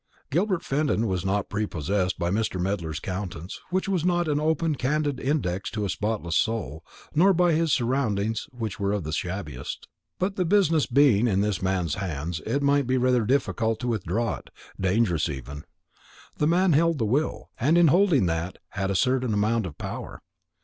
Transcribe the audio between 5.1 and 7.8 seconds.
index to a spotless soul, nor by his